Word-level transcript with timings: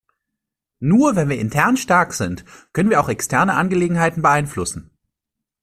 Nur 0.79 1.15
wenn 1.15 1.29
wir 1.29 1.37
intern 1.37 1.77
stark 1.77 2.13
sind, 2.13 2.43
können 2.73 2.89
wir 2.89 2.99
auch 3.01 3.07
externe 3.09 3.53
Angelegenheiten 3.53 4.23
beeinflussen. 4.23 4.89